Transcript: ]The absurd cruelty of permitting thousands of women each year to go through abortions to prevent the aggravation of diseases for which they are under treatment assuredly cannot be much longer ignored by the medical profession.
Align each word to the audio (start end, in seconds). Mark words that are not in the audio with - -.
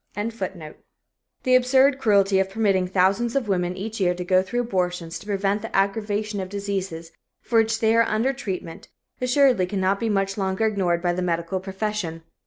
]The 1.43 1.55
absurd 1.55 1.99
cruelty 1.99 2.39
of 2.39 2.49
permitting 2.49 2.87
thousands 2.87 3.35
of 3.35 3.47
women 3.47 3.77
each 3.77 3.99
year 3.99 4.15
to 4.15 4.25
go 4.25 4.41
through 4.41 4.61
abortions 4.61 5.19
to 5.19 5.27
prevent 5.27 5.61
the 5.61 5.75
aggravation 5.75 6.39
of 6.39 6.49
diseases 6.49 7.11
for 7.39 7.59
which 7.59 7.81
they 7.81 7.95
are 7.95 8.01
under 8.01 8.33
treatment 8.33 8.87
assuredly 9.21 9.67
cannot 9.67 9.99
be 9.99 10.09
much 10.09 10.39
longer 10.39 10.65
ignored 10.65 11.03
by 11.03 11.13
the 11.13 11.21
medical 11.21 11.59
profession. 11.59 12.23